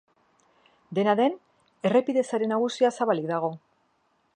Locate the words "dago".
3.35-3.57